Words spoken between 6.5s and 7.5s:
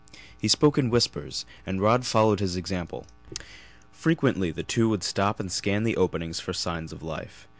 signs of life.